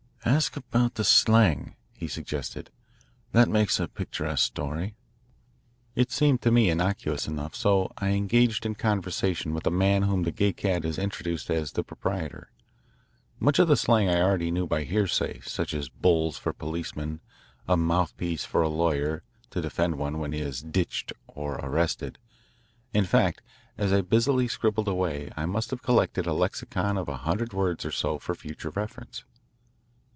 [0.23, 2.69] "Ask about the slang," he suggested.
[3.31, 4.95] "That makes a picturesque story."
[5.95, 10.21] It seemed to me innocuous enough, so I engaged in conversation with a man whom
[10.21, 12.51] the Gay Cat had introduced as the proprietor.
[13.39, 17.19] Much of the slang I already knew by hearsay, such as "bulls" for policemen,
[17.67, 22.19] a "mouthpiece" for a lawyer to defend one when he is "ditched" or arrested;
[22.93, 23.41] in fact,
[23.75, 27.83] as I busily scribbled away I must have collected a lexicon of a hundred words
[27.85, 29.23] or so for future reference.